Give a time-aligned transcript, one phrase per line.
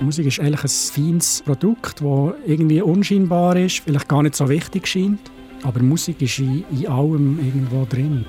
[0.00, 4.86] Musik ist eigentlich ein feines Produkt, das irgendwie unscheinbar ist, vielleicht gar nicht so wichtig
[4.86, 5.20] scheint.
[5.62, 8.24] Aber Musik ist in, in allem irgendwo drin.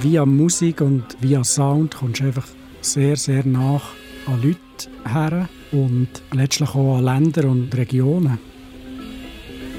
[0.00, 2.46] Via Musik und via Sound kommst du einfach
[2.80, 3.82] sehr, sehr nah
[4.26, 4.58] an Leute
[5.06, 8.38] her und letztlich auch an Länder und Regionen.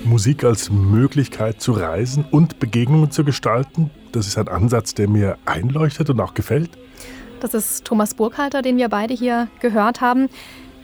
[0.06, 5.38] Musik als Möglichkeit zu reisen und Begegnungen zu gestalten, das ist ein Ansatz, der mir
[5.46, 6.70] einleuchtet und auch gefällt.
[7.40, 10.28] Das ist Thomas Burkhalter, den wir beide hier gehört haben.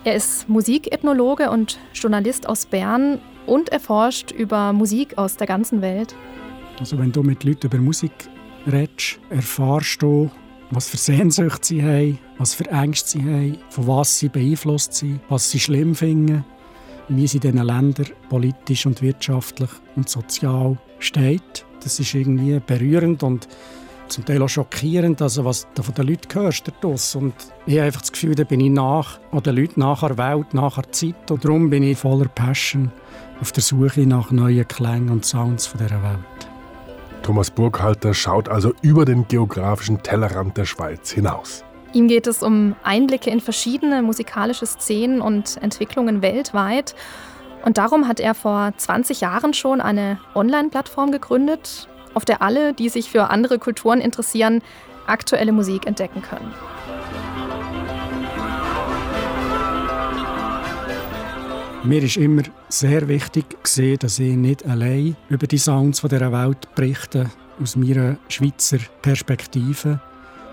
[0.03, 6.15] Er ist Musikethnologe und Journalist aus Bern und erforscht über Musik aus der ganzen Welt.
[6.79, 8.11] Also wenn du mit Leuten über Musik
[8.67, 10.29] redest, erfahrst du,
[10.71, 15.21] was für Sehnsucht sie haben, was für Ängste sie haben, von was sie beeinflusst sind,
[15.29, 16.45] was sie schlimm finden,
[17.09, 21.65] wie sie in diesen Ländern politisch und wirtschaftlich und sozial steht.
[21.83, 23.47] Das ist irgendwie berührend und
[24.07, 26.67] zum Teil auch schockierend, also was du von den Leuten hörst.
[27.15, 27.33] Und
[27.65, 30.53] ich habe einfach das Gefühl, da bin ich nach an den Leuten, nach der Welt,
[30.53, 31.31] nach der Zeit.
[31.31, 32.91] Und darum bin ich voller Passion
[33.41, 36.19] auf der Suche nach neuen Klängen und Sounds von dieser Welt.
[37.23, 41.63] Thomas Burkhalter schaut also über den geografischen Tellerrand der Schweiz hinaus.
[41.93, 46.95] Ihm geht es um Einblicke in verschiedene musikalische Szenen und Entwicklungen weltweit.
[47.63, 52.89] Und darum hat er vor 20 Jahren schon eine Online-Plattform gegründet, auf der alle, die
[52.89, 54.61] sich für andere Kulturen interessieren,
[55.07, 56.53] aktuelle Musik entdecken können.
[61.85, 66.73] Mir ist immer sehr wichtig gesehen, dass ich nicht allein über die Sounds dieser Welt
[66.75, 67.29] berichte
[67.61, 69.99] aus meiner Schweizer Perspektive,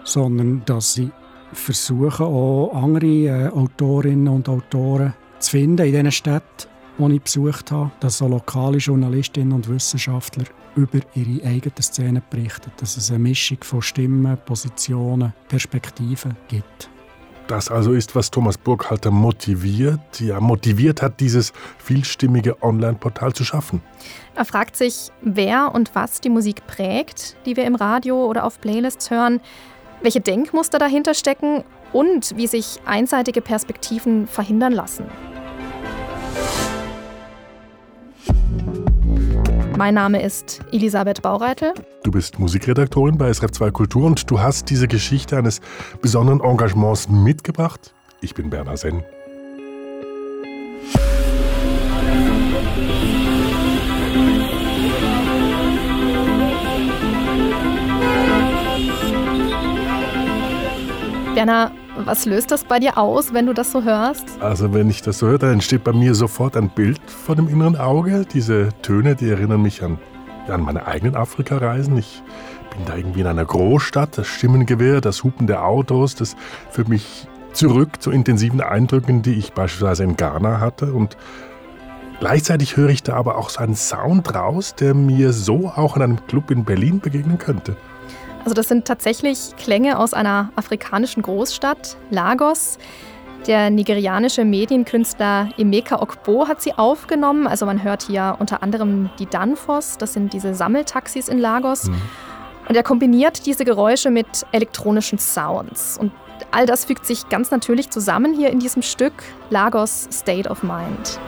[0.02, 1.10] sondern dass ich
[1.52, 7.70] versuche auch andere äh, Autorinnen und Autoren zu finden in diesen Städten, die ich besucht
[7.70, 10.44] habe, dass auch lokale Journalistinnen und Wissenschaftler
[10.76, 16.90] über ihre eigenen Szenen berichten, dass es eine Mischung von Stimmen, Positionen, Perspektiven gibt.
[17.50, 23.82] Das also ist, was Thomas Burkhalter motiviert, ja motiviert hat, dieses vielstimmige Online-Portal zu schaffen.
[24.36, 28.60] Er fragt sich, wer und was die Musik prägt, die wir im Radio oder auf
[28.60, 29.40] Playlists hören,
[30.00, 35.06] welche Denkmuster dahinter stecken und wie sich einseitige Perspektiven verhindern lassen.
[39.80, 41.72] Mein Name ist Elisabeth Baureitel.
[42.02, 45.62] Du bist Musikredaktorin bei SRF 2 Kultur und du hast diese Geschichte eines
[46.02, 47.94] besonderen Engagements mitgebracht.
[48.20, 49.02] Ich bin Bernhard Senn.
[61.34, 61.72] Berner,
[62.06, 64.24] was löst das bei dir aus, wenn du das so hörst?
[64.40, 67.48] Also wenn ich das so höre, dann entsteht bei mir sofort ein Bild vor dem
[67.48, 68.26] inneren Auge.
[68.32, 69.98] Diese Töne, die erinnern mich an,
[70.48, 71.96] an meine eigenen Afrika-Reisen.
[71.98, 72.22] Ich
[72.74, 76.36] bin da irgendwie in einer Großstadt, das Stimmengewehr, das Hupen der Autos, das
[76.70, 80.92] führt mich zurück zu intensiven Eindrücken, die ich beispielsweise in Ghana hatte.
[80.92, 81.16] Und
[82.20, 86.02] gleichzeitig höre ich da aber auch so einen Sound raus, der mir so auch in
[86.02, 87.76] einem Club in Berlin begegnen könnte.
[88.50, 92.78] Also das sind tatsächlich Klänge aus einer afrikanischen Großstadt, Lagos.
[93.46, 97.46] Der nigerianische Medienkünstler Emeka Okbo hat sie aufgenommen.
[97.46, 101.84] Also man hört hier unter anderem die Danfos, das sind diese Sammeltaxis in Lagos.
[101.84, 102.02] Mhm.
[102.68, 105.96] Und er kombiniert diese Geräusche mit elektronischen Sounds.
[105.96, 106.10] Und
[106.50, 109.12] all das fügt sich ganz natürlich zusammen hier in diesem Stück
[109.50, 111.20] Lagos State of Mind.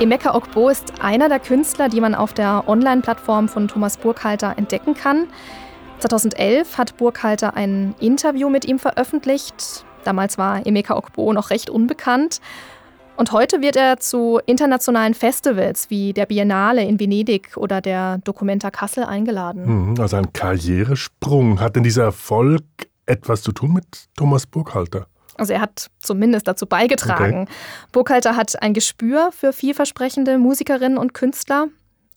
[0.00, 4.94] Emeka Okbo ist einer der Künstler, die man auf der Online-Plattform von Thomas Burkhalter entdecken
[4.94, 5.26] kann.
[5.98, 9.84] 2011 hat Burkhalter ein Interview mit ihm veröffentlicht.
[10.04, 12.40] Damals war Emeka Okbo noch recht unbekannt.
[13.18, 18.70] Und heute wird er zu internationalen Festivals wie der Biennale in Venedig oder der Documenta
[18.70, 19.90] Kassel eingeladen.
[19.90, 21.60] Mhm, also ein Karrieresprung.
[21.60, 22.62] Hat denn dieser Erfolg
[23.04, 25.09] etwas zu tun mit Thomas Burkhalter?
[25.40, 27.42] Also er hat zumindest dazu beigetragen.
[27.42, 27.52] Okay.
[27.92, 31.68] Burkhalter hat ein Gespür für vielversprechende Musikerinnen und Künstler.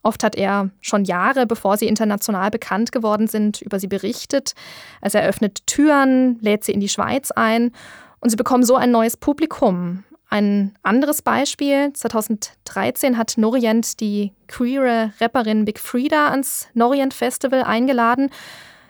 [0.01, 4.55] Oft hat er schon Jahre, bevor sie international bekannt geworden sind, über sie berichtet.
[4.99, 7.71] Also er öffnet Türen, lädt sie in die Schweiz ein
[8.19, 10.03] und sie bekommen so ein neues Publikum.
[10.29, 18.31] Ein anderes Beispiel, 2013 hat Norient die queere Rapperin Big Frida ans Norient Festival eingeladen.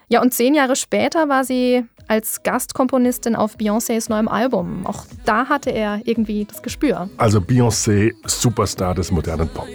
[0.07, 4.85] Ja, und zehn Jahre später war sie als Gastkomponistin auf Beyoncés neuem Album.
[4.85, 7.09] Auch da hatte er irgendwie das Gespür.
[7.17, 9.67] Also Beyoncé, Superstar des modernen Pop.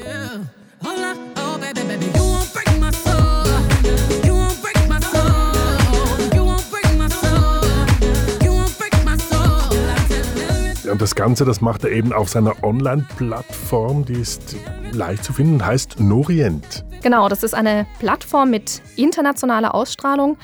[10.91, 14.57] Und das Ganze, das macht er eben auf seiner Online-Plattform, die ist
[14.91, 16.85] leicht zu finden, heißt Norient.
[17.03, 20.37] Genau, das ist eine Plattform mit internationaler Ausstrahlung.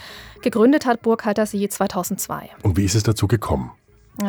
[0.44, 2.50] Gegründet hat Burkhalter sie 2002.
[2.62, 3.70] Und wie ist es dazu gekommen?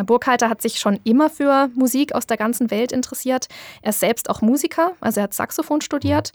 [0.05, 3.49] Burkhalter hat sich schon immer für Musik aus der ganzen Welt interessiert.
[3.81, 6.31] Er ist selbst auch Musiker, also er hat Saxophon studiert.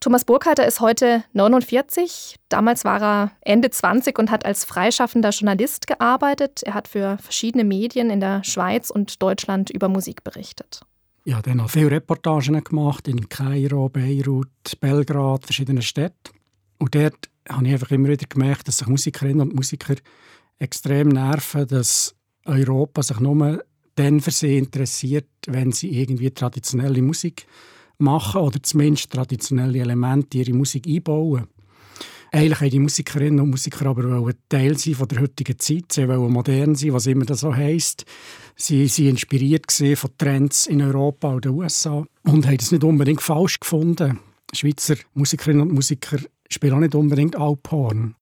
[0.00, 2.40] Thomas Burkhalter ist heute 49.
[2.48, 6.64] Damals war er Ende 20 und hat als freischaffender Journalist gearbeitet.
[6.64, 10.80] Er hat für verschiedene Medien in der Schweiz und Deutschland über Musik berichtet.
[11.24, 14.48] Ich habe dann auch viele Reportagen gemacht in Kairo, Beirut,
[14.80, 16.36] Belgrad, verschiedenen Städten.
[16.78, 19.96] Und dort habe ich einfach immer wieder gemerkt, dass sich Musikerinnen und Musiker
[20.58, 22.14] extrem nerven, dass
[22.44, 23.62] Europa sich nur
[23.94, 27.46] dann für sie interessiert, wenn sie irgendwie traditionelle Musik
[27.98, 31.48] machen oder zumindest traditionelle Elemente in ihre Musik einbauen.
[32.30, 35.92] Eigentlich wollten die Musikerinnen und Musiker aber Teil sein von der heutigen Zeit.
[35.92, 38.04] Sie wollen modern sein, was immer das so heisst.
[38.54, 43.22] Sie waren inspiriert von Trends in Europa und den USA und haben es nicht unbedingt
[43.22, 44.18] falsch gefunden.
[44.52, 46.18] Schweizer Musikerinnen und Musiker
[46.48, 48.14] spielen auch nicht unbedingt Alphorn.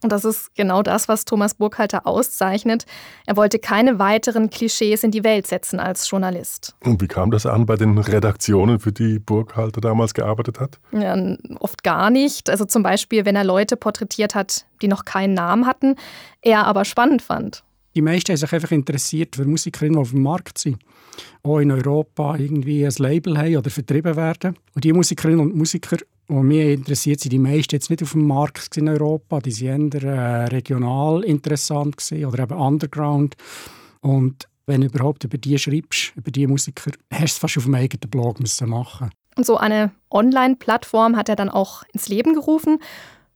[0.00, 2.86] Und das ist genau das, was Thomas Burkhalter auszeichnet.
[3.26, 6.76] Er wollte keine weiteren Klischees in die Welt setzen als Journalist.
[6.84, 10.78] Und wie kam das an bei den Redaktionen, für die Burkhalter damals gearbeitet hat?
[10.92, 11.16] Ja,
[11.58, 12.48] oft gar nicht.
[12.48, 15.96] Also zum Beispiel, wenn er Leute porträtiert hat, die noch keinen Namen hatten,
[16.42, 17.64] er aber spannend fand.
[17.96, 20.78] Die meisten haben sich einfach interessiert für Musikerinnen, die auf dem Markt sind.
[21.42, 24.56] Auch in Europa irgendwie ein Label haben oder vertrieben werden.
[24.74, 25.96] Und die Musikerinnen und Musiker,
[26.28, 29.40] die mich interessiert sind, die meisten jetzt nicht auf dem Markt in Europa.
[29.40, 33.36] Die waren eher äh, regional interessant gewesen, oder eben Underground.
[34.00, 37.64] Und wenn du überhaupt über die schreibst, über die Musiker, hast du es fast auf
[37.64, 39.10] dem eigenen Blog müssen machen.
[39.36, 42.78] Und so eine Online-Plattform hat er dann auch ins Leben gerufen.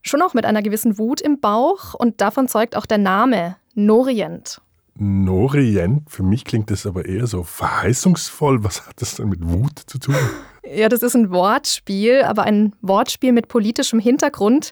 [0.02, 1.94] Schon auch mit einer gewissen Wut im Bauch.
[1.94, 4.60] Und davon zeugt auch der Name Norient.
[4.94, 8.62] Norient, für mich klingt das aber eher so verheißungsvoll.
[8.62, 10.14] Was hat das denn mit Wut zu tun?
[10.64, 14.70] Ja, das ist ein Wortspiel, aber ein Wortspiel mit politischem Hintergrund.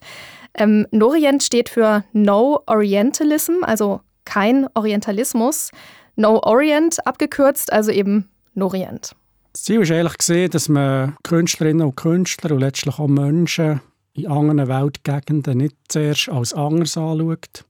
[0.55, 5.71] Ähm, Norient steht für No Orientalism, also kein Orientalismus.
[6.17, 9.15] No Orient abgekürzt, also eben Norient.
[9.53, 13.81] Das Ziel ist eigentlich gesehen, dass man Künstlerinnen und Künstler und letztlich auch Menschen
[14.13, 17.65] in anderen Weltgegenden nicht zuerst als anders anschaut,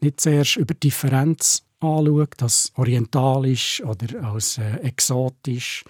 [0.00, 5.84] nicht zuerst über Differenz anschaut, als orientalisch oder als äh, exotisch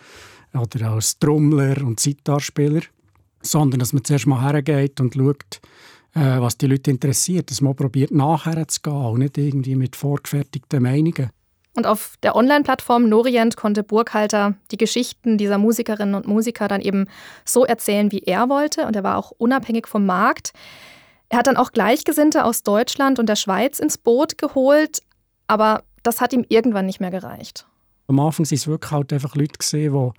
[0.55, 2.83] oder als Trommler und Sitarspieler,
[3.43, 5.61] sondern dass man zuerst mal hergeht und schaut,
[6.15, 9.97] äh, was die Leute interessiert, dass man probiert nachher zu gehen und nicht irgendwie mit
[9.97, 11.31] vorgefertigten Meinungen.
[11.75, 17.07] Und auf der Online-Plattform Norient konnte Burghalter die Geschichten dieser Musikerinnen und Musiker dann eben
[17.47, 18.87] so erzählen, wie er wollte.
[18.87, 20.53] Und er war auch unabhängig vom Markt.
[21.31, 25.03] Er hat dann auch Gleichgesinnte aus Deutschland und der Schweiz ins Boot geholt,
[25.47, 27.67] aber das hat ihm irgendwann nicht mehr gereicht.
[28.09, 30.13] Am Anfang waren es wirklich halt einfach Leute, gesehen,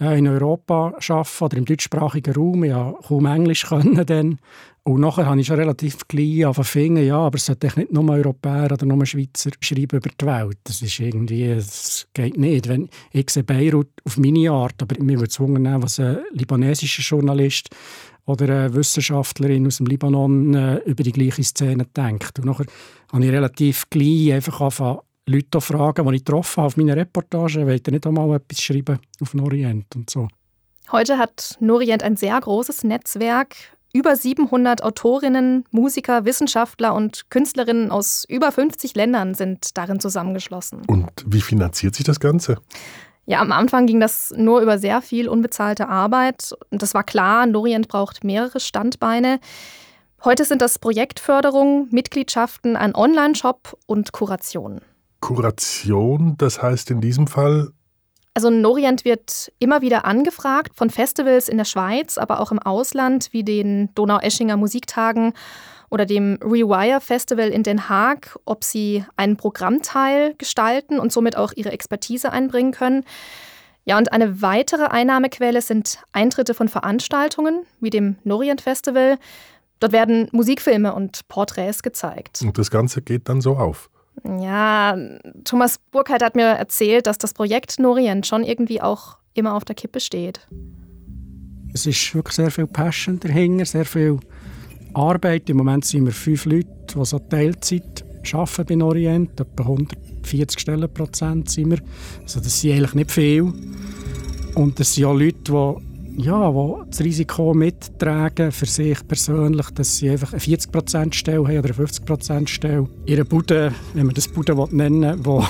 [0.00, 4.38] die äh, in Europa arbeiten oder im deutschsprachigen Raum, ja kaum Englisch können dann.
[4.84, 8.72] Und nachher habe ich schon relativ gleich angefangen, ja, aber es sollte nicht nur Europäer
[8.72, 10.58] oder nur Schweizer schreiben über die Welt.
[10.64, 12.68] Das ist irgendwie, das geht nicht.
[12.68, 17.02] Wenn, ich sehe Beirut auf meine Art, aber mir würde es wundern, was ein libanesischer
[17.02, 17.68] Journalist
[18.28, 22.38] oder eine Wissenschaftlerin aus dem Libanon äh, über die gleiche Szene denkt.
[22.38, 22.66] Und nachher
[23.10, 27.66] habe ich relativ gleich einfach angefangen, Leute fragen, die ich getroffen habe auf meinen Reportagen,
[27.66, 30.28] wollt ihr nicht einmal etwas schreiben auf Norient und so.
[30.92, 33.56] Heute hat Norient ein sehr großes Netzwerk.
[33.94, 40.82] Über 700 Autorinnen, Musiker, Wissenschaftler und Künstlerinnen aus über 50 Ländern sind darin zusammengeschlossen.
[40.86, 42.58] Und wie finanziert sich das Ganze?
[43.28, 46.54] Ja, am Anfang ging das nur über sehr viel unbezahlte Arbeit.
[46.70, 49.38] Und das war klar, Norient braucht mehrere Standbeine.
[50.24, 54.80] Heute sind das Projektförderung, Mitgliedschaften, ein Online-Shop und Kuration.
[55.20, 57.68] Kuration, das heißt in diesem Fall?
[58.32, 63.28] Also Norient wird immer wieder angefragt von Festivals in der Schweiz, aber auch im Ausland,
[63.32, 65.34] wie den Donau-Eschinger Musiktagen
[65.90, 71.52] oder dem Rewire Festival in Den Haag, ob sie einen Programmteil gestalten und somit auch
[71.54, 73.04] ihre Expertise einbringen können.
[73.84, 79.18] Ja, und eine weitere Einnahmequelle sind Eintritte von Veranstaltungen wie dem Norient Festival.
[79.80, 82.42] Dort werden Musikfilme und Porträts gezeigt.
[82.42, 83.88] Und das Ganze geht dann so auf.
[84.24, 84.96] Ja,
[85.44, 89.76] Thomas Burkhardt hat mir erzählt, dass das Projekt Norient schon irgendwie auch immer auf der
[89.76, 90.46] Kippe steht.
[91.72, 94.18] Es ist wirklich sehr viel Passion dahinter, sehr viel
[94.94, 95.48] Arbeit.
[95.50, 99.40] Im Moment sind wir fünf Leute, die so Teilzeit arbeiten bei Orient.
[99.40, 101.78] Etwa 140 Stellenprozent sind wir.
[102.22, 103.52] Also das sind eigentlich nicht viel.
[104.54, 105.36] Und das sind auch Leute,
[106.16, 111.58] die, ja, die das Risiko mittragen für sich persönlich, dass sie einfach eine 40%-Stelle haben
[111.58, 112.88] oder eine 50%-Stelle.
[113.06, 115.44] Ihre Bude, wenn man das Bude nennen will, wo,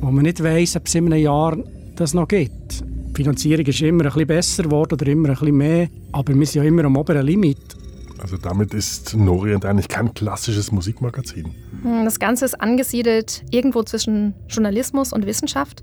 [0.00, 1.56] wo man nicht weiss, ob es in einem Jahr
[1.96, 5.56] das noch gibt Die Finanzierung ist immer ein bisschen besser geworden oder immer ein bisschen
[5.56, 7.76] mehr, aber wir sind ja immer am oberen Limit.
[8.18, 11.54] Also damit ist Norient eigentlich kein klassisches Musikmagazin.
[11.82, 15.82] Hm, das Ganze ist angesiedelt irgendwo zwischen Journalismus und Wissenschaft.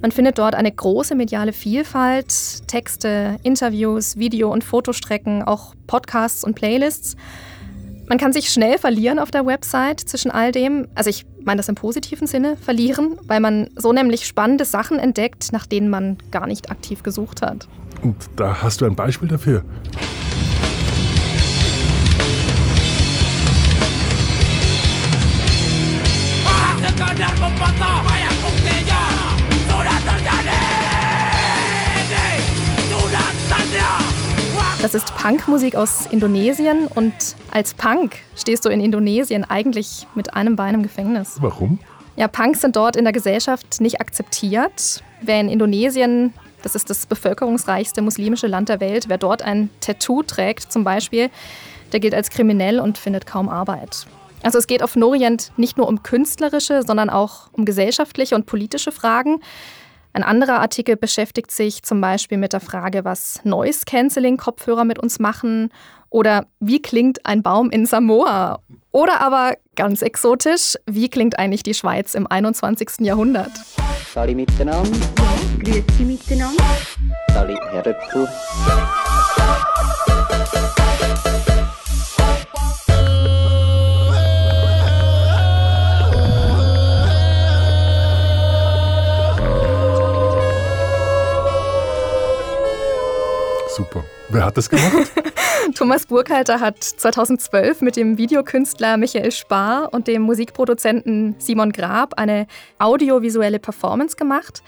[0.00, 6.54] Man findet dort eine große mediale Vielfalt, Texte, Interviews, Video- und Fotostrecken, auch Podcasts und
[6.54, 7.16] Playlists.
[8.06, 10.88] Man kann sich schnell verlieren auf der Website zwischen all dem.
[10.94, 15.52] Also ich meine das im positiven Sinne, verlieren, weil man so nämlich spannende Sachen entdeckt,
[15.52, 17.66] nach denen man gar nicht aktiv gesucht hat.
[18.02, 19.64] Und da hast du ein Beispiel dafür.
[34.94, 37.12] Das ist Punkmusik aus Indonesien und
[37.50, 41.38] als Punk stehst du in Indonesien eigentlich mit einem Bein im Gefängnis.
[41.40, 41.80] Warum?
[42.14, 45.02] Ja, Punks sind dort in der Gesellschaft nicht akzeptiert.
[45.20, 46.32] Wer in Indonesien,
[46.62, 51.28] das ist das bevölkerungsreichste muslimische Land der Welt, wer dort ein Tattoo trägt zum Beispiel,
[51.90, 54.06] der gilt als kriminell und findet kaum Arbeit.
[54.44, 58.92] Also es geht auf Norient nicht nur um künstlerische, sondern auch um gesellschaftliche und politische
[58.92, 59.40] Fragen.
[60.14, 65.70] Ein anderer Artikel beschäftigt sich zum Beispiel mit der Frage, was Noise-Canceling-Kopfhörer mit uns machen
[66.08, 68.60] oder wie klingt ein Baum in Samoa
[68.92, 73.00] oder aber ganz exotisch, wie klingt eigentlich die Schweiz im 21.
[73.00, 73.50] Jahrhundert?
[74.14, 74.88] Sali miteinander.
[75.58, 76.62] Grüezi miteinander.
[77.32, 77.82] Sali Herr
[93.74, 94.04] Super.
[94.28, 95.10] Wer hat das gemacht?
[95.74, 102.46] Thomas Burkhalter hat 2012 mit dem Videokünstler Michael Spar und dem Musikproduzenten Simon Grab eine
[102.78, 104.62] audiovisuelle Performance gemacht.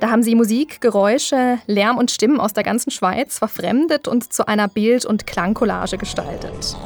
[0.00, 4.48] Da haben sie Musik, Geräusche, Lärm und Stimmen aus der ganzen Schweiz verfremdet und zu
[4.48, 6.76] einer Bild- und Klangcollage gestaltet.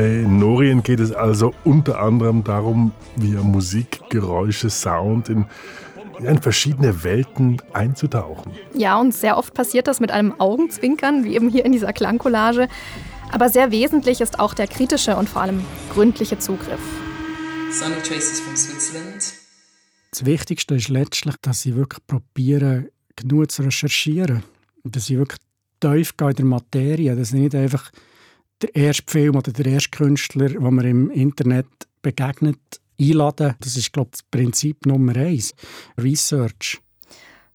[0.00, 5.44] Bei Norien geht es also unter anderem darum, via Musik, Geräusche, Sound in,
[6.20, 8.50] in verschiedene Welten einzutauchen.
[8.72, 12.68] Ja, und sehr oft passiert das mit einem Augenzwinkern, wie eben hier in dieser Klangcollage.
[13.30, 16.80] Aber sehr wesentlich ist auch der kritische und vor allem gründliche Zugriff.
[17.70, 19.34] Sonic Traces from Switzerland.
[20.12, 24.44] Das Wichtigste ist letztlich, dass sie wirklich probieren, genug zu recherchieren.
[24.82, 25.40] Dass sie wirklich
[25.78, 27.14] tief gehen in der Materie.
[27.14, 27.90] Dass sie nicht einfach
[28.62, 31.66] der erste Film oder der erste Künstler, den man im Internet
[32.02, 32.58] begegnet,
[33.00, 33.54] einladen.
[33.60, 35.54] Das ist, glaube ich, das Prinzip Nummer eins.
[35.98, 36.80] Research.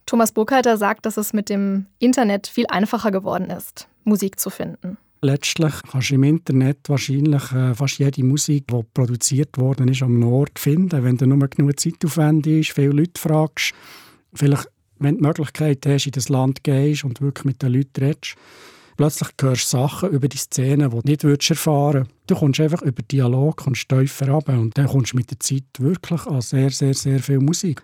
[0.06, 4.98] Thomas Burkhalter sagt, dass es mit dem Internet viel einfacher geworden ist, Musik zu finden.
[5.22, 10.22] Letztlich kannst du im Internet wahrscheinlich äh, fast jede Musik, die produziert worden ist, am
[10.24, 13.74] Ort finden, wenn du nur genug Zeit aufwendig ist, viele Leute fragst,
[14.34, 14.70] vielleicht,
[15.00, 18.36] wenn du die Möglichkeit hast, in das Land gehst und wirklich mit den Leuten redest,
[18.96, 22.12] plötzlich hörst du Sachen über die Szene, die du nicht würdest erfahren würdest.
[22.28, 25.64] Du kommst einfach über Dialog, kommst tiefer runter und dann kommst du mit der Zeit
[25.78, 27.84] wirklich an sehr, sehr, sehr viel Musik.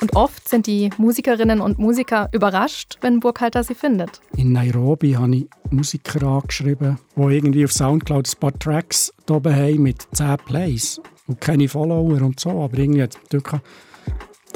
[0.00, 4.20] Und oft sind die Musikerinnen und Musiker überrascht, wenn Burkhalter sie findet.
[4.36, 9.82] In Nairobi habe ich Musiker angeschrieben, die irgendwie auf Soundcloud ein paar Tracks oben haben
[9.82, 12.50] mit 10 Plays und keine Follower und so.
[12.50, 13.30] Aber irgendwie hat es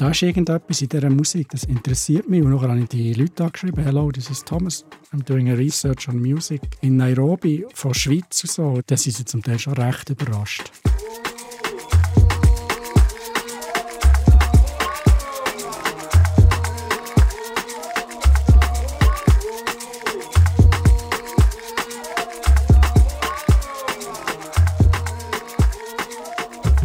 [0.01, 2.41] da ist irgendetwas in dieser Musik, das interessiert mich.
[2.41, 4.83] Und dann habe ich die Leute angeschrieben, «Hello, this is Thomas.
[5.13, 9.25] I'm doing a research on music in Nairobi, von Schweiz und so.» Da sind sie
[9.25, 10.71] zum Teil schon recht überrascht.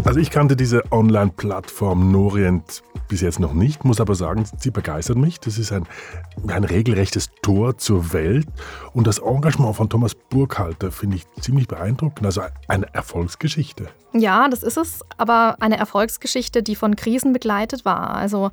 [0.05, 5.17] Also ich kannte diese Online-Plattform Norient bis jetzt noch nicht, muss aber sagen, sie begeistert
[5.17, 5.41] mich.
[5.41, 5.87] Das ist ein,
[6.47, 8.47] ein regelrechtes Tor zur Welt
[8.93, 12.27] und das Engagement von Thomas Burkhalter finde ich ziemlich beeindruckend.
[12.27, 13.89] Also eine Erfolgsgeschichte.
[14.13, 18.15] Ja, das ist es, aber eine Erfolgsgeschichte, die von Krisen begleitet war.
[18.15, 18.51] Also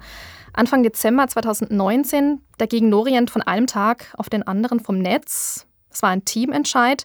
[0.54, 5.66] Anfang Dezember 2019, da ging Norient von einem Tag auf den anderen vom Netz.
[5.90, 7.04] Es war ein Teamentscheid.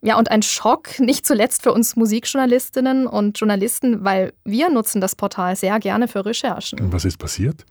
[0.00, 5.16] Ja, und ein Schock, nicht zuletzt für uns Musikjournalistinnen und Journalisten, weil wir nutzen das
[5.16, 6.80] Portal sehr gerne für Recherchen.
[6.80, 7.64] Und was ist passiert?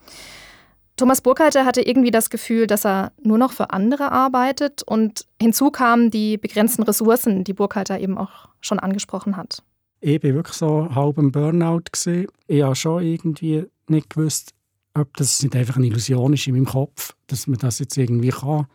[0.98, 5.69] Thomas Burkhalter hatte irgendwie das Gefühl, dass er nur noch für andere arbeitet und hinzu
[5.69, 9.63] kamen die begrenzten Ressourcen, die Burkhalter eben auch schon angesprochen hat.
[10.01, 11.81] Ich war wirklich so halb im Burnout.
[11.91, 12.27] Gewesen.
[12.48, 14.53] Ich habe schon irgendwie nicht gewusst,
[14.96, 18.29] ob das nicht einfach eine Illusion ist in meinem Kopf, dass man das jetzt irgendwie
[18.29, 18.65] kann.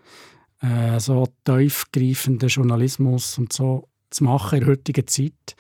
[0.63, 5.57] Äh, so tiefgreifenden Journalismus und so zu machen in der heutigen Zeit.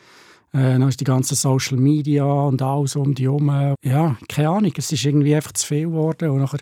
[0.52, 3.74] Äh, dann ist die ganze Social Media und alles um die herum.
[3.82, 6.30] Ja, keine Ahnung, es ist irgendwie einfach zu viel geworden.
[6.30, 6.60] Und nachher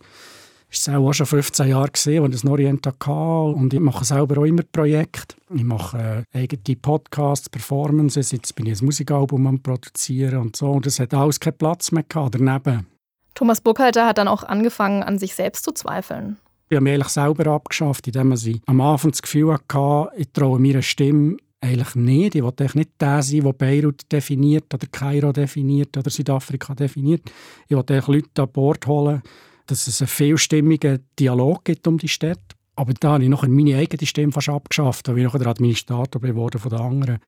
[0.71, 3.11] ist es auch schon 15 Jahre gesehen, als ich das Orient hatte.
[3.11, 5.37] Und ich mache selber auch immer Projekte.
[5.53, 8.31] Ich mache äh, eigene Podcasts, Performances.
[8.31, 10.71] Jetzt bin ich ein Musikalbum am Produzieren und so.
[10.71, 12.87] Und es hat alles keinen Platz mehr gehabt daneben.
[13.35, 16.39] Thomas Burkhalter hat dann auch angefangen, an sich selbst zu zweifeln.
[16.73, 20.61] Ich habe mich eigentlich selber abgeschafft, indem ich am Anfang das Gefühl hatte, ich traue
[20.61, 22.37] mir eine Stimme eigentlich nicht.
[22.37, 27.23] Ich wollte nicht der sein, der Beirut definiert oder Kairo definiert oder Südafrika definiert.
[27.67, 29.21] Ich wollte Leute an Bord holen,
[29.67, 32.55] dass es einen vielstimmigen Dialog gibt um die Stadt.
[32.77, 36.23] Aber da habe ich noch meine eigene Stimme fast abgeschafft, weil ich noch der Administrator
[36.23, 37.19] geworden von den anderen.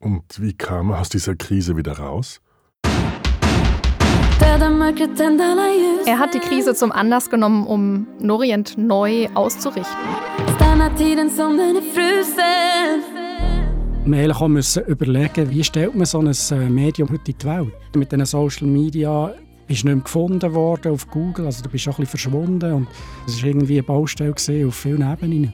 [0.00, 2.40] Und wie kam er aus dieser Krise wieder raus?
[6.06, 9.96] Er hat die Krise zum Anlass genommen, um Norient neu auszurichten.
[14.04, 17.72] Wir mussten überlegen, wie stellt man so ein äh, Medium heute in die Welt.
[17.94, 19.34] Mit den Social Media
[19.66, 22.88] bist du nicht mehr gefunden worden auf Google, also du bist auch ein verschwunden und
[23.26, 24.34] es war irgendwie eine Baustelle
[24.66, 25.52] auf vielen Ebenen.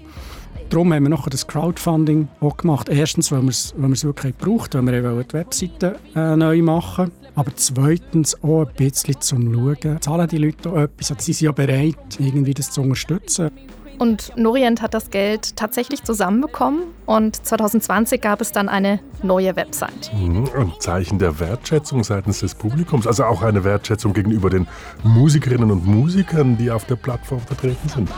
[0.71, 2.88] Darum haben wir nachher das Crowdfunding auch gemacht.
[2.88, 6.62] Erstens, weil wir es, weil wir es wirklich gebraucht weil wir die Webseite äh, neu
[6.62, 11.33] machen aber zweitens auch ein bisschen zum Schauen, zahlen die Leute auch etwas, also sie
[11.33, 13.50] sind ja bereit, irgendwie das zu unterstützen.
[13.99, 20.11] Und Norient hat das Geld tatsächlich zusammenbekommen und 2020 gab es dann eine neue Website.
[20.19, 24.67] Mhm, ein Zeichen der Wertschätzung seitens des Publikums, also auch eine Wertschätzung gegenüber den
[25.05, 28.09] Musikerinnen und Musikern, die auf der Plattform vertreten sind.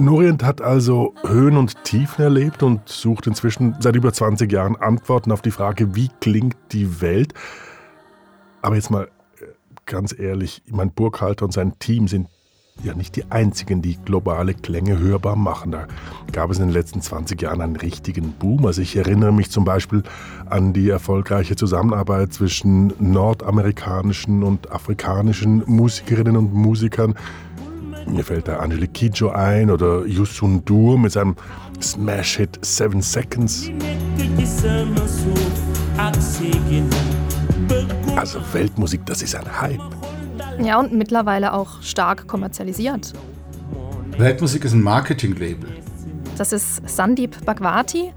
[0.00, 5.30] Norient hat also Höhen und Tiefen erlebt und sucht inzwischen seit über 20 Jahren Antworten
[5.30, 7.34] auf die Frage, wie klingt die Welt?
[8.62, 9.44] Aber jetzt mal äh,
[9.86, 12.28] ganz ehrlich, mein Burghalter und sein Team sind
[12.82, 15.72] ja nicht die einzigen, die globale Klänge hörbar machen.
[15.72, 15.86] Da
[16.32, 18.66] gab es in den letzten 20 Jahren einen richtigen Boom.
[18.66, 20.02] Also ich erinnere mich zum Beispiel
[20.48, 27.14] an die erfolgreiche Zusammenarbeit zwischen nordamerikanischen und afrikanischen Musikerinnen und Musikern.
[28.12, 31.36] Mir fällt da Angelique Kidjo ein oder Yusun Dur mit seinem
[31.80, 33.70] Smash-Hit Seven Seconds.
[38.16, 39.80] Also Weltmusik, das ist ein Hype.
[40.60, 43.12] Ja, und mittlerweile auch stark kommerzialisiert.
[44.18, 45.68] Weltmusik ist ein Marketing-Label.
[46.36, 48.12] Das ist Sandeep Bhagwati.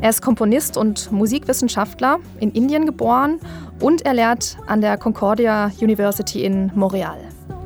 [0.00, 3.40] Er ist Komponist und Musikwissenschaftler, in Indien geboren
[3.80, 7.18] und er lehrt an der Concordia University in Montreal.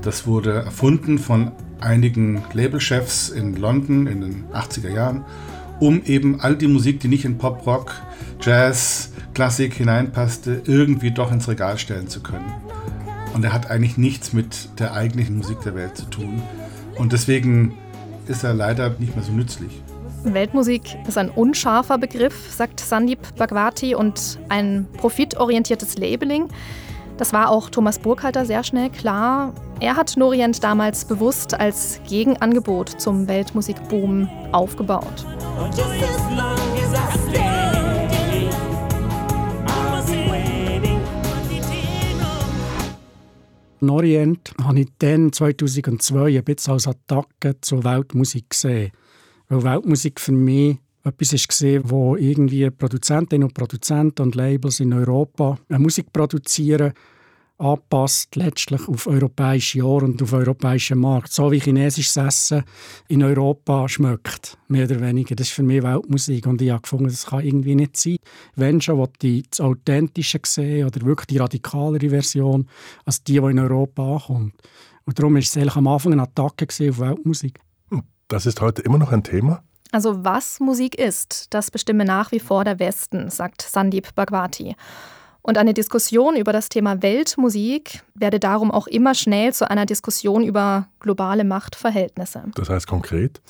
[0.03, 5.25] Das wurde erfunden von einigen Labelchefs in London in den 80er Jahren,
[5.81, 7.95] um eben all die Musik, die nicht in Pop, Rock,
[8.41, 12.53] Jazz, Klassik hineinpasste, irgendwie doch ins Regal stellen zu können.
[13.35, 16.43] Und er hat eigentlich nichts mit der eigentlichen Musik der Welt zu tun.
[16.97, 17.77] Und deswegen
[18.27, 19.83] ist er leider nicht mehr so nützlich.
[20.25, 26.49] Weltmusik ist ein unscharfer Begriff, sagt Sandeep Bhagwati, und ein profitorientiertes Labeling.
[27.17, 29.53] Das war auch Thomas Burkhalter sehr schnell klar.
[29.79, 35.27] Er hat Norient damals bewusst als Gegenangebot zum Weltmusikboom aufgebaut.
[43.91, 48.93] Orient habe ich dann 2002 ein bisschen als Attacke zur Weltmusik gesehen.
[49.49, 55.59] Weil Weltmusik für mich etwas war, wo irgendwie Produzentinnen und Produzenten und Labels in Europa
[55.69, 56.95] Musik produzieren
[57.59, 61.33] angepasst letztlich auf europäische Jahr und auf europäischen Markt.
[61.33, 62.65] So wie chinesisches Essen
[63.09, 65.35] in Europa schmeckt, mehr oder weniger.
[65.35, 68.19] Das ist für mich Weltmusik und ich habe gefunden, das kann irgendwie nicht sein.
[68.55, 72.69] Wenn schon, wollte ich das Authentische sehen oder wirklich die radikalere Version
[73.05, 74.55] als die, die in Europa ankommt.
[75.05, 77.61] Und darum war es eigentlich am Anfang eine Attacke auf Weltmusik.
[78.29, 79.63] Das ist heute immer noch ein Thema?
[79.93, 84.75] Also was Musik ist, das bestimme nach wie vor der Westen, sagt Sandeep Bhagwati.
[85.47, 90.43] Und eine Diskussion über das Thema Weltmusik werde darum auch immer schnell zu einer Diskussion
[90.43, 92.43] über globale Machtverhältnisse.
[92.57, 93.41] Das heißt konkret?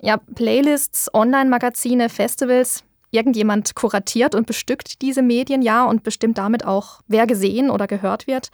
[0.00, 7.02] Ja, Playlists, Online-Magazine, Festivals, Irgendjemand kuratiert und bestückt diese Medien ja und bestimmt damit auch,
[7.06, 8.50] wer gesehen oder gehört wird.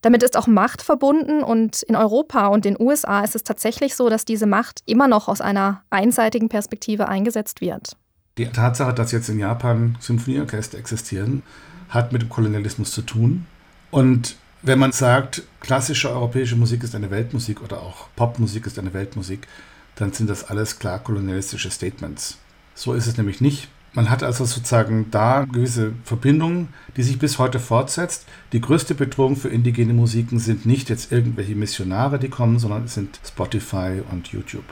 [0.00, 4.08] Damit ist auch Macht verbunden und in Europa und den USA ist es tatsächlich so,
[4.08, 7.96] dass diese Macht immer noch aus einer einseitigen Perspektive eingesetzt wird.
[8.38, 11.42] Die Tatsache, dass jetzt in Japan Symphonieorchester existieren,
[11.88, 13.46] hat mit dem Kolonialismus zu tun.
[13.90, 18.92] Und wenn man sagt, klassische europäische Musik ist eine Weltmusik oder auch Popmusik ist eine
[18.92, 19.46] Weltmusik,
[19.94, 22.38] dann sind das alles klar kolonialistische Statements.
[22.74, 23.68] So ist es nämlich nicht.
[23.94, 28.26] Man hat also sozusagen da gewisse Verbindungen, die sich bis heute fortsetzt.
[28.52, 32.94] Die größte Bedrohung für indigene Musiken sind nicht jetzt irgendwelche Missionare, die kommen, sondern es
[32.94, 34.64] sind Spotify und YouTube.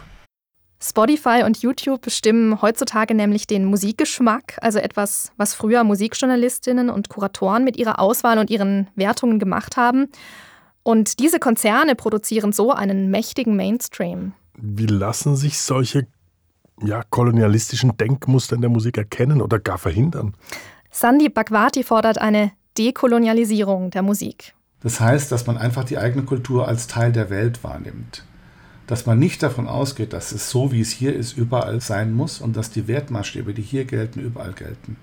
[0.81, 7.65] Spotify und YouTube bestimmen heutzutage nämlich den Musikgeschmack, also etwas, was früher Musikjournalistinnen und Kuratoren
[7.65, 10.09] mit ihrer Auswahl und ihren Wertungen gemacht haben.
[10.83, 14.35] Und diese Konzerne produzieren so einen mächtigen Mainstream.
[14.55, 16.07] Wie lassen sich solche
[16.83, 20.35] ja, kolonialistischen Denkmuster in der Musik erkennen oder gar verhindern?
[20.91, 24.55] Sandeep Bhagwati fordert eine Dekolonialisierung der Musik.
[24.83, 28.25] Das heißt, dass man einfach die eigene Kultur als Teil der Welt wahrnimmt.
[28.87, 32.41] Dass man nicht davon ausgeht, dass es so, wie es hier ist, überall sein muss
[32.41, 34.97] und dass die Wertmaßstäbe, die hier gelten, überall gelten.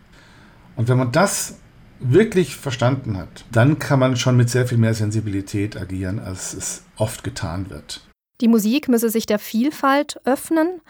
[0.75, 1.59] Und wenn man das
[1.99, 6.83] wirklich verstanden hat, dann kann man schon mit sehr viel mehr Sensibilität agieren, als es
[6.97, 8.01] oft getan wird.
[8.41, 10.81] Die Musik müsse sich der Vielfalt öffnen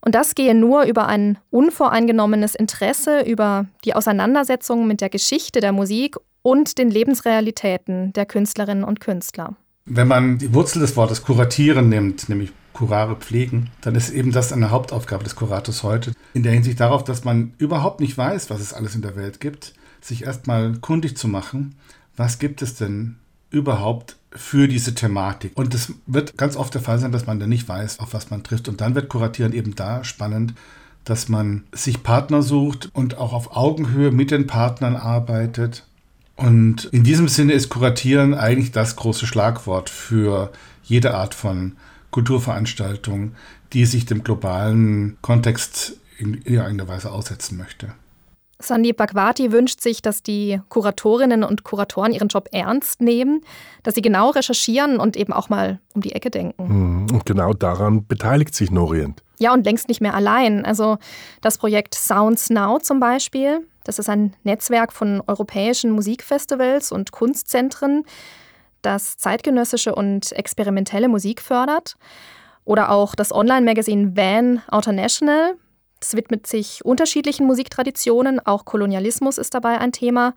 [0.00, 5.72] und das gehe nur über ein unvoreingenommenes Interesse, über die Auseinandersetzung mit der Geschichte der
[5.72, 9.56] Musik und den Lebensrealitäten der Künstlerinnen und Künstler.
[9.88, 14.52] Wenn man die Wurzel des Wortes kuratieren nimmt, nämlich Kurare pflegen, dann ist eben das
[14.52, 16.12] eine Hauptaufgabe des Kurators heute.
[16.34, 19.38] In der Hinsicht darauf, dass man überhaupt nicht weiß, was es alles in der Welt
[19.40, 21.76] gibt, sich erstmal kundig zu machen,
[22.16, 23.16] was gibt es denn
[23.50, 25.52] überhaupt für diese Thematik.
[25.54, 28.28] Und es wird ganz oft der Fall sein, dass man dann nicht weiß, auf was
[28.28, 28.68] man trifft.
[28.68, 30.54] Und dann wird Kuratieren eben da spannend,
[31.04, 35.85] dass man sich Partner sucht und auch auf Augenhöhe mit den Partnern arbeitet.
[36.36, 41.76] Und in diesem Sinne ist Kuratieren eigentlich das große Schlagwort für jede Art von
[42.10, 43.32] Kulturveranstaltung,
[43.72, 47.92] die sich dem globalen Kontext in irgendeiner Weise aussetzen möchte.
[48.58, 53.42] Sandeep Bhagwati wünscht sich, dass die Kuratorinnen und Kuratoren ihren Job ernst nehmen,
[53.82, 56.66] dass sie genau recherchieren und eben auch mal um die Ecke denken.
[56.66, 59.22] Mhm, und genau daran beteiligt sich Norient.
[59.38, 60.64] Ja, und längst nicht mehr allein.
[60.64, 60.96] Also
[61.42, 68.04] das Projekt Sounds Now zum Beispiel, das ist ein Netzwerk von europäischen Musikfestivals und Kunstzentren,
[68.82, 71.96] das zeitgenössische und experimentelle Musik fördert.
[72.64, 75.54] Oder auch das Online-Magazin Van International,
[76.00, 80.34] es widmet sich unterschiedlichen Musiktraditionen, auch Kolonialismus ist dabei ein Thema.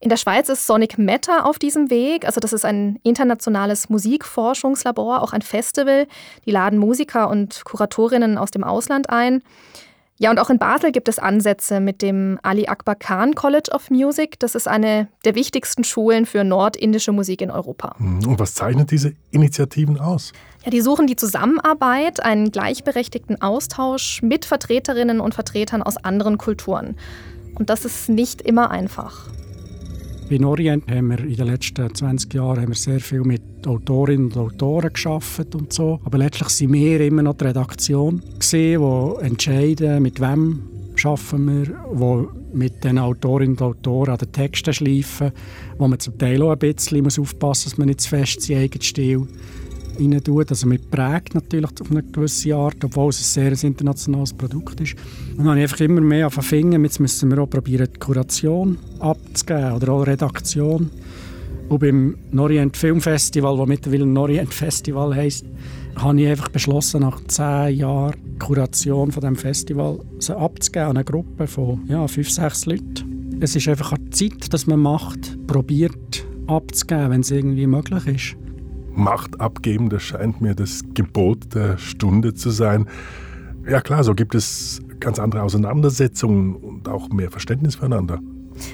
[0.00, 2.24] In der Schweiz ist Sonic Matter auf diesem Weg.
[2.24, 6.06] Also das ist ein internationales Musikforschungslabor, auch ein Festival.
[6.44, 9.42] Die laden Musiker und Kuratorinnen aus dem Ausland ein.
[10.20, 13.88] Ja, und auch in Basel gibt es Ansätze mit dem Ali Akbar Khan College of
[13.90, 14.38] Music.
[14.40, 17.94] Das ist eine der wichtigsten Schulen für nordindische Musik in Europa.
[17.98, 20.32] Hm, und was zeichnet diese Initiativen aus?
[20.64, 26.96] Ja, die suchen die Zusammenarbeit, einen gleichberechtigten Austausch mit Vertreterinnen und Vertretern aus anderen Kulturen.
[27.54, 29.28] Und das ist nicht immer einfach.
[30.30, 34.26] In Orient haben wir in den letzten 20 Jahren haben wir sehr viel mit Autorinnen
[34.26, 36.00] und Autoren geschafft und so.
[36.04, 38.74] Aber letztlich sind wir immer noch die Redaktion die
[39.22, 40.62] entscheiden, mit wem
[40.96, 45.32] schaffen wir, wo mit den Autorinnen und Autoren an den Texten schleifen,
[45.78, 48.64] wo man zum Teil auch ein bisschen aufpassen muss, dass man nicht zu fest seinen
[48.64, 49.26] eigenen Stil
[49.98, 50.50] rein tut.
[50.50, 54.94] Also man prägt natürlich auf eine gewisse Art, obwohl es ein sehr internationales Produkt ist.
[55.32, 56.36] Und dann habe ich einfach immer mehr auf.
[56.36, 60.90] Jetzt müssen wir auch probieren, die Kuration abzugeben oder auch Redaktion.
[61.68, 65.44] Und beim Norient Filmfestival, das mittlerweile Norient Festival heisst,
[65.96, 71.46] habe ich einfach beschlossen, nach zehn Jahren Kuration von dem Festival abzugeben an eine Gruppe
[71.46, 73.38] von ja, fünf, sechs Leuten.
[73.40, 78.47] Es ist einfach eine Zeit, dass man macht, probiert abzugeben, wenn es irgendwie möglich ist.
[78.98, 82.88] Macht abgeben, das scheint mir das Gebot der Stunde zu sein.
[83.68, 88.18] Ja klar, so gibt es ganz andere Auseinandersetzungen und auch mehr Verständnis füreinander.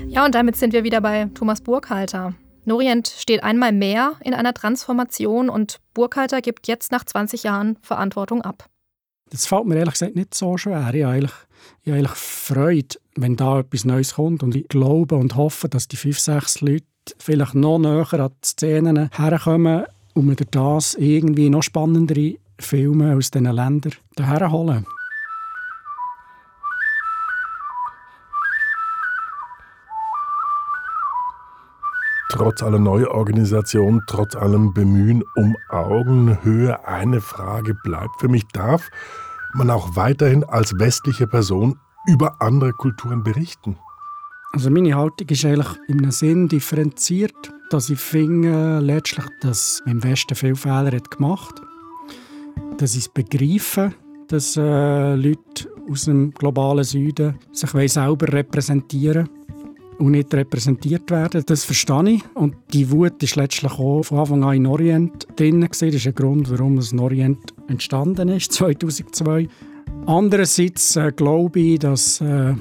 [0.08, 2.34] Ja, und damit sind wir wieder bei Thomas Burkhalter.
[2.64, 8.40] Norient steht einmal mehr in einer Transformation und Burkhalter gibt jetzt nach 20 Jahren Verantwortung
[8.40, 8.70] ab.
[9.30, 10.90] Das fällt mir ehrlich gesagt nicht so schwer.
[10.94, 11.32] Ich habe eigentlich,
[11.82, 14.42] ich habe eigentlich Freude, wenn da etwas Neues kommt.
[14.42, 16.86] Und ich glaube und hoffe, dass die fünf, sechs Leute
[17.18, 19.84] vielleicht noch näher an die Szenen herkommen,
[20.14, 23.92] und durch das irgendwie noch spannendere Filme aus diesen Ländern
[24.50, 24.86] holen.
[32.30, 38.44] Trotz aller Neuorganisation, trotz allem Bemühen um Augenhöhe, eine Frage bleibt für mich.
[38.52, 38.90] Darf
[39.54, 43.76] man auch weiterhin als westliche Person über andere Kulturen berichten?
[44.52, 50.02] Also meine Haltung ist eigentlich in einem Sinn differenziert, dass ich finde, letztlich, dass im
[50.02, 51.60] Westen viele Fehler hat gemacht
[52.78, 53.92] dass ich es begreife,
[54.28, 59.28] dass äh, Leute aus dem globalen Süden sich selber repräsentieren
[59.98, 61.44] und nicht repräsentiert werden.
[61.46, 62.22] Das verstehe ich.
[62.34, 65.66] Und die Wut ist letztlich auch von Anfang an in Orient drin.
[65.68, 69.48] Das ist ein Grund, warum in Orient entstanden ist, 2002.
[70.06, 72.54] Andererseits äh, glaube ich, dass äh,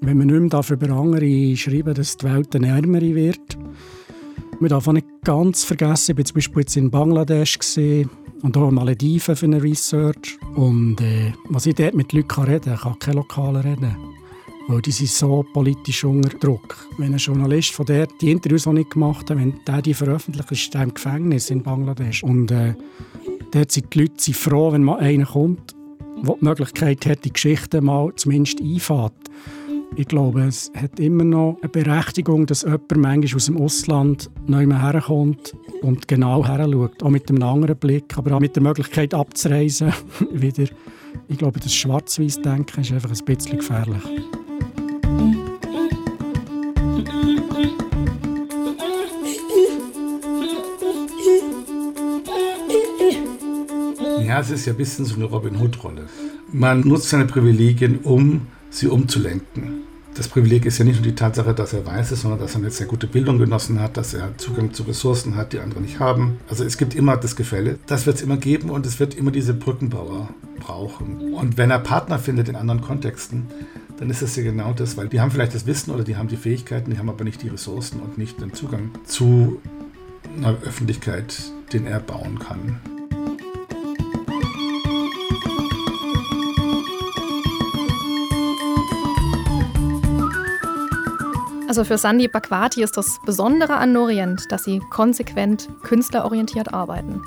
[0.00, 3.58] wenn man nicht mehr über andere schreiben dass die Welt eine ärmere wird.
[4.64, 7.58] Man darf auch nicht ganz vergessen, ich war zum Beispiel jetzt in Bangladesch
[8.40, 10.38] und auch in Malediven für eine Research.
[10.54, 13.94] Und äh, was ich dort mit Leuten reden kann, kann kein Lokaler reden.
[14.66, 16.88] Weil die sind so politisch unter Druck.
[16.96, 20.50] Wenn ein Journalist von der die Interviews auch nicht gemacht hat, wenn der die veröffentlicht,
[20.50, 22.22] ist er im Gefängnis in Bangladesch.
[22.22, 22.72] Und äh,
[23.50, 25.74] dort sind die Leute froh, wenn mal einer kommt,
[26.26, 29.12] der die Möglichkeit hat, die Geschichte mal zumindest einfährt.
[29.96, 34.66] Ich glaube, es hat immer noch eine Berechtigung, dass jemand manchmal aus dem Ausland neu
[34.66, 37.02] herkommt und genau her schaut.
[37.02, 39.92] Auch mit einem anderen Blick, aber auch mit der Möglichkeit abzureisen
[40.32, 40.64] wieder.
[41.28, 44.02] Ich glaube, das Schwarz-Weiß-Denken ist einfach ein bisschen gefährlich.
[54.26, 56.08] Ja, es ist ja ein bisschen so eine Robin Hood-Rolle.
[56.50, 59.73] Man nutzt seine Privilegien, um sie umzulenken.
[60.14, 62.58] Das Privileg ist ja nicht nur die Tatsache, dass er weiß ist, sondern dass er
[62.58, 65.98] eine sehr gute Bildung genossen hat, dass er Zugang zu Ressourcen hat, die andere nicht
[65.98, 66.38] haben.
[66.48, 67.80] Also es gibt immer das Gefälle.
[67.86, 70.28] Das wird es immer geben und es wird immer diese Brückenbauer
[70.60, 71.34] brauchen.
[71.34, 73.48] Und wenn er Partner findet in anderen Kontexten,
[73.98, 76.28] dann ist es ja genau das, weil die haben vielleicht das Wissen oder die haben
[76.28, 79.60] die Fähigkeiten, die haben aber nicht die Ressourcen und nicht den Zugang zu
[80.36, 82.80] einer Öffentlichkeit, den er bauen kann.
[91.74, 97.20] Also für Sandy Bakwati ist das Besondere an Norient, dass sie konsequent künstlerorientiert arbeiten.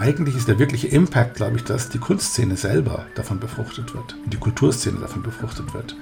[0.00, 4.34] Eigentlich ist der wirkliche Impact, glaube ich, dass die Kunstszene selber davon befruchtet wird und
[4.34, 5.96] die Kulturszene davon befruchtet wird.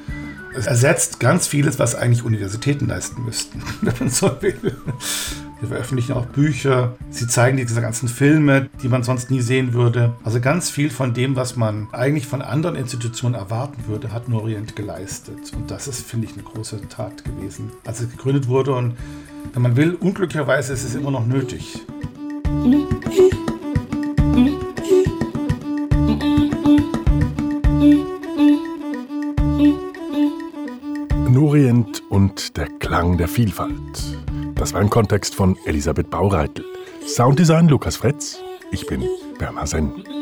[0.57, 4.77] Es ersetzt ganz vieles, was eigentlich Universitäten leisten müssten, wenn man so will.
[5.64, 10.12] Sie veröffentlichen auch Bücher, sie zeigen diese ganzen Filme, die man sonst nie sehen würde.
[10.22, 14.77] Also ganz viel von dem, was man eigentlich von anderen Institutionen erwarten würde, hat Norient
[14.77, 15.53] geleistet.
[15.57, 18.74] Und das ist, finde ich, eine große Tat gewesen, als es gegründet wurde.
[18.74, 18.98] Und
[19.55, 21.81] wenn man will, unglücklicherweise ist es immer noch nötig.
[31.31, 34.18] Norient und der Klang der Vielfalt.
[34.55, 36.64] Das war ein Kontext von Elisabeth Baureitel.
[37.07, 38.38] Sounddesign Lukas Fretz.
[38.71, 39.05] Ich bin
[39.38, 40.13] Bernhard Senn.